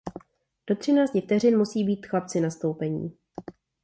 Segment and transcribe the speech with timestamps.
[0.67, 3.17] Do třinácti vteřin musí být chlapci nastoupení.